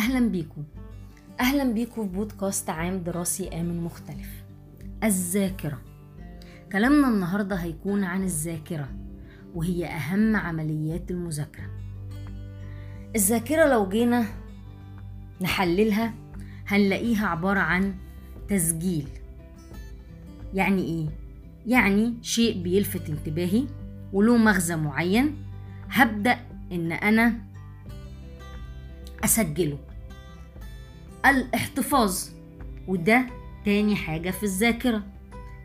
أهلا 0.00 0.28
بيكم. 0.28 0.64
أهلا 1.40 1.72
بيكم 1.72 2.08
في 2.08 2.14
بودكاست 2.14 2.70
عام 2.70 2.98
دراسي 2.98 3.48
آمن 3.48 3.80
مختلف. 3.80 4.28
الذاكرة. 5.04 5.78
كلامنا 6.72 7.08
النهاردة 7.08 7.56
هيكون 7.56 8.04
عن 8.04 8.24
الذاكرة 8.24 8.88
وهي 9.54 9.86
أهم 9.86 10.36
عمليات 10.36 11.10
المذاكرة. 11.10 11.70
الذاكرة 13.16 13.66
لو 13.66 13.88
جينا 13.88 14.26
نحللها 15.40 16.14
هنلاقيها 16.66 17.26
عبارة 17.26 17.60
عن 17.60 17.94
تسجيل. 18.48 19.08
يعني 20.54 20.82
إيه؟ 20.82 21.06
يعني 21.66 22.14
شيء 22.22 22.62
بيلفت 22.62 23.10
انتباهي 23.10 23.66
وله 24.12 24.36
مغزى 24.36 24.76
معين 24.76 25.36
هبدأ 25.90 26.38
إن 26.72 26.92
أنا 26.92 27.34
أسجله. 29.24 29.89
الاحتفاظ. 31.26 32.18
وده 32.88 33.26
تاني 33.64 33.96
حاجة 33.96 34.30
في 34.30 34.42
الذاكرة. 34.42 35.02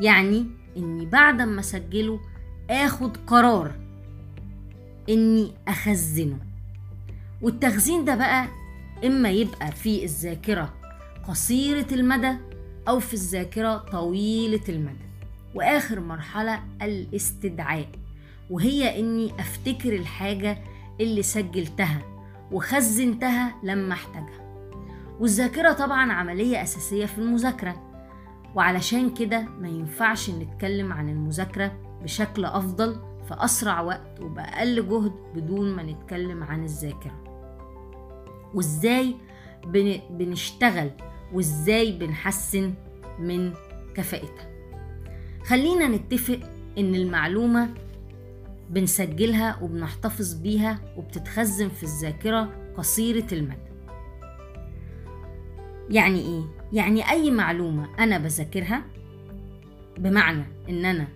يعني 0.00 0.46
إني 0.76 1.06
بعد 1.06 1.42
ما 1.42 1.60
أسجله 1.60 2.20
آخد 2.70 3.16
قرار 3.16 3.72
إني 5.08 5.52
أخزنه. 5.68 6.38
والتخزين 7.42 8.04
ده 8.04 8.14
بقى 8.14 8.46
إما 9.04 9.30
يبقى 9.30 9.72
في 9.72 10.04
الذاكرة 10.04 10.74
قصيرة 11.28 11.86
المدى 11.92 12.32
أو 12.88 13.00
في 13.00 13.14
الذاكرة 13.14 13.76
طويلة 13.76 14.60
المدى. 14.68 15.04
وآخر 15.54 16.00
مرحلة 16.00 16.62
الاستدعاء. 16.82 17.88
وهي 18.50 19.00
إني 19.00 19.32
أفتكر 19.40 19.92
الحاجة 19.96 20.58
اللي 21.00 21.22
سجلتها 21.22 22.02
وخزنتها 22.52 23.54
لما 23.62 23.94
احتاجها. 23.94 24.41
والذاكرة 25.20 25.72
طبعا 25.72 26.12
عملية 26.12 26.62
أساسية 26.62 27.06
في 27.06 27.18
المذاكرة. 27.18 27.88
وعلشان 28.54 29.14
كده 29.14 29.40
ما 29.42 29.68
ينفعش 29.68 30.30
نتكلم 30.30 30.92
عن 30.92 31.08
المذاكرة 31.08 31.72
بشكل 32.02 32.44
أفضل 32.44 32.94
في 33.28 33.34
أسرع 33.44 33.80
وقت 33.80 34.20
وبأقل 34.20 34.88
جهد 34.88 35.12
بدون 35.34 35.76
ما 35.76 35.82
نتكلم 35.82 36.42
عن 36.42 36.64
الذاكرة. 36.64 37.22
وإزاي 38.54 39.14
بن- 39.66 40.00
بنشتغل 40.10 40.90
وإزاي 41.32 41.92
بنحسن 41.98 42.74
من 43.18 43.52
كفاءتها. 43.94 44.52
خلينا 45.46 45.88
نتفق 45.88 46.40
إن 46.78 46.94
المعلومة 46.94 47.68
بنسجلها 48.70 49.58
وبنحتفظ 49.62 50.34
بيها 50.34 50.78
وبتتخزن 50.96 51.68
في 51.68 51.82
الذاكرة 51.82 52.50
قصيرة 52.76 53.26
المدى. 53.32 53.71
يعني 55.92 56.20
إيه؟ 56.20 56.42
يعني 56.72 57.10
أي 57.10 57.30
معلومة 57.30 57.88
أنا 57.98 58.18
بذاكرها 58.18 58.84
بمعنى 59.98 60.44
إن 60.68 60.84
أنا 60.84 61.08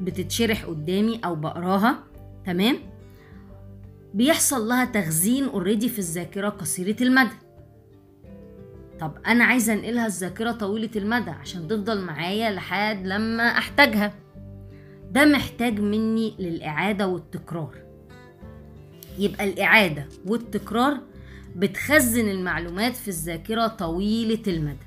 بتتشرح 0.00 0.64
قدامي 0.64 1.20
أو 1.24 1.34
بقراها 1.34 1.98
تمام؟ 2.46 2.76
بيحصل 4.14 4.68
لها 4.68 4.84
تخزين 4.84 5.44
اوريدي 5.44 5.88
في 5.88 5.98
الذاكرة 5.98 6.48
قصيرة 6.48 6.96
المدى. 7.02 7.34
طب 9.00 9.12
أنا 9.26 9.44
عايزة 9.44 9.72
أنقلها 9.72 10.06
الذاكرة 10.06 10.52
طويلة 10.52 10.90
المدى 10.96 11.30
عشان 11.30 11.68
تفضل 11.68 12.00
معايا 12.00 12.50
لحد 12.50 13.06
لما 13.06 13.42
أحتاجها. 13.42 14.14
ده 15.10 15.24
محتاج 15.24 15.80
مني 15.80 16.34
للإعادة 16.38 17.08
والتكرار. 17.08 17.74
يبقى 19.18 19.44
الإعادة 19.44 20.06
والتكرار 20.26 21.00
بتخزن 21.56 22.28
المعلومات 22.28 22.96
في 22.96 23.08
الذاكرة 23.08 23.66
طويلة 23.66 24.42
المدى 24.46 24.86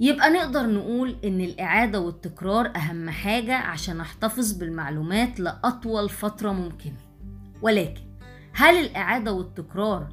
يبقى 0.00 0.30
نقدر 0.30 0.66
نقول 0.66 1.16
إن 1.24 1.40
الإعادة 1.40 2.00
والتكرار 2.00 2.72
أهم 2.76 3.10
حاجة 3.10 3.54
عشان 3.56 4.00
أحتفظ 4.00 4.52
بالمعلومات 4.52 5.40
لأطول 5.40 6.08
فترة 6.08 6.52
ممكنة 6.52 6.96
ولكن 7.62 8.00
هل 8.52 8.74
الإعادة 8.74 9.32
والتكرار 9.32 10.08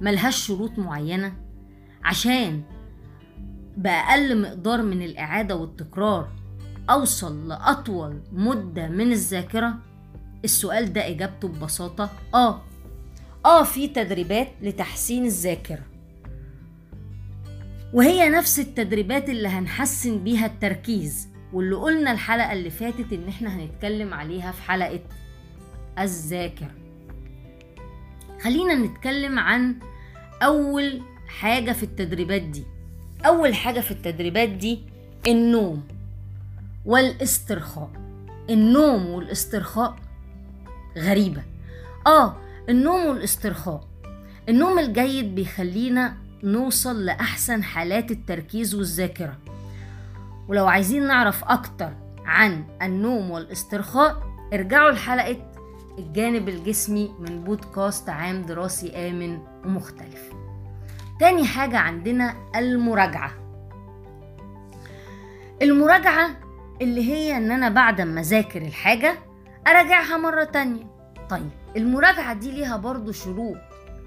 ملهاش 0.00 0.36
شروط 0.46 0.78
معينة؟ 0.78 1.32
عشان 2.04 2.62
بأقل 3.76 4.42
مقدار 4.42 4.82
من 4.82 5.02
الإعادة 5.02 5.56
والتكرار 5.56 6.28
أوصل 6.90 7.48
لأطول 7.48 8.20
مدة 8.32 8.88
من 8.88 9.12
الذاكرة؟ 9.12 9.74
السؤال 10.44 10.92
ده 10.92 11.08
إجابته 11.08 11.48
ببساطة 11.48 12.10
آه 12.34 12.62
آه 13.44 13.62
في 13.62 13.88
تدريبات 13.88 14.48
لتحسين 14.62 15.24
الذاكرة. 15.24 15.82
وهي 17.92 18.28
نفس 18.28 18.58
التدريبات 18.58 19.28
اللي 19.28 19.48
هنحسن 19.48 20.24
بيها 20.24 20.46
التركيز 20.46 21.28
واللي 21.52 21.76
قلنا 21.76 22.12
الحلقة 22.12 22.52
اللي 22.52 22.70
فاتت 22.70 23.12
إن 23.12 23.28
إحنا 23.28 23.56
هنتكلم 23.56 24.14
عليها 24.14 24.52
في 24.52 24.62
حلقة 24.62 25.00
الذاكرة. 25.98 26.70
خلينا 28.42 28.74
نتكلم 28.74 29.38
عن 29.38 29.74
أول 30.42 31.02
حاجة 31.28 31.72
في 31.72 31.82
التدريبات 31.82 32.42
دي. 32.42 32.64
أول 33.26 33.54
حاجة 33.54 33.80
في 33.80 33.90
التدريبات 33.90 34.48
دي 34.48 34.80
النوم 35.26 35.82
والاسترخاء. 36.84 37.90
النوم 38.50 39.06
والاسترخاء 39.06 39.96
غريبة. 40.98 41.42
آه 42.06 42.36
النوم 42.68 43.06
والاسترخاء. 43.06 43.88
النوم 44.48 44.78
الجيد 44.78 45.34
بيخلينا 45.34 46.16
نوصل 46.42 47.04
لأحسن 47.04 47.62
حالات 47.64 48.10
التركيز 48.10 48.74
والذاكرة. 48.74 49.38
ولو 50.48 50.66
عايزين 50.66 51.06
نعرف 51.06 51.44
أكتر 51.44 51.92
عن 52.24 52.64
النوم 52.82 53.30
والاسترخاء 53.30 54.22
ارجعوا 54.52 54.90
لحلقة 54.90 55.52
الجانب 55.98 56.48
الجسمي 56.48 57.14
من 57.20 57.44
بودكاست 57.44 58.08
عام 58.08 58.42
دراسي 58.42 59.08
آمن 59.08 59.38
ومختلف. 59.64 60.30
تاني 61.20 61.46
حاجة 61.46 61.78
عندنا 61.78 62.34
المراجعة. 62.56 63.32
المراجعة 65.62 66.30
اللي 66.82 67.12
هي 67.12 67.36
إن 67.36 67.50
أنا 67.50 67.68
بعد 67.68 68.00
ما 68.00 68.20
أذاكر 68.20 68.62
الحاجة 68.62 69.14
أراجعها 69.66 70.16
مرة 70.16 70.44
تانية. 70.44 70.84
طيب 71.30 71.50
المراجعة 71.76 72.34
دي 72.34 72.50
ليها 72.50 72.76
برضو 72.76 73.12
شروط 73.12 73.56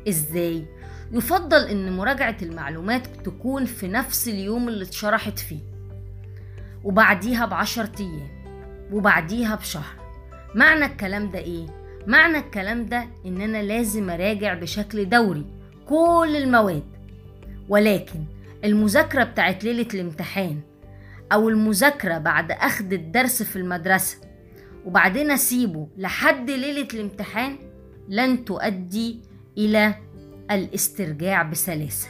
إزاي؟ 0.10 0.66
يفضل 1.12 1.68
إن 1.68 1.98
مراجعة 1.98 2.38
المعلومات 2.42 3.08
تكون 3.08 3.66
في 3.66 3.88
نفس 3.88 4.28
اليوم 4.28 4.68
اللي 4.68 4.84
اتشرحت 4.86 5.40
فيه 5.40 5.60
وبعديها 6.84 7.46
بعشر 7.46 7.90
أيام 8.00 8.30
وبعديها 8.92 9.56
بشهر 9.56 9.96
معنى 10.56 10.86
الكلام 10.86 11.32
ده 11.32 11.40
إيه؟ 11.40 11.66
معنى 12.08 12.38
الكلام 12.38 12.86
ده 12.86 13.08
إن 13.26 13.42
أنا 13.42 13.64
لازم 13.64 14.10
أراجع 14.10 14.54
بشكل 14.54 15.10
دوري 15.10 15.46
كل 15.88 16.34
المواد 16.44 16.84
ولكن 17.70 18.24
المذاكرة 18.64 19.24
بتاعت 19.24 19.64
ليلة 19.64 19.88
الامتحان 19.94 20.60
أو 21.32 21.50
المذاكرة 21.50 22.18
بعد 22.18 22.52
اخد 22.52 22.94
الدرس 22.94 23.44
في 23.44 23.56
المدرسة 23.56 24.18
وبعدين 24.86 25.32
أسيبه 25.32 25.88
لحد 25.98 26.50
ليلة 26.50 26.88
الامتحان 26.94 27.58
لن 28.10 28.46
تؤدي 28.46 29.22
إلى 29.58 29.96
الاسترجاع 30.52 31.44
بسلاسة. 31.44 32.08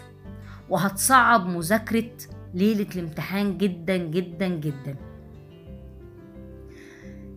وهتصعب 0.70 1.46
مذاكرة 1.46 2.12
ليلة 2.54 2.88
الامتحان 2.96 3.58
جدا 3.58 3.98
جدا 3.98 4.48
جدا. 4.48 4.96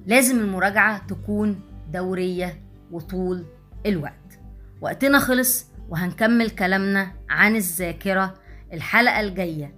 لازم 0.07 0.39
المراجعة 0.39 1.07
تكون 1.07 1.61
دورية 1.93 2.63
وطول 2.91 3.45
الوقت. 3.87 4.41
وقتنا 4.81 5.19
خلص 5.19 5.67
وهنكمل 5.89 6.51
كلامنا 6.51 7.13
عن 7.31 7.57
الذاكرة 7.57 8.35
الحلقة 8.73 9.21
الجاية 9.21 9.75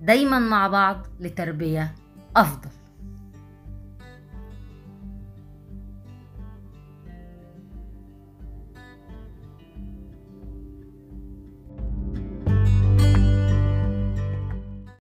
دايما 0.00 0.38
مع 0.38 0.68
بعض 0.68 1.06
لتربية 1.20 1.94
أفضل. 2.36 2.70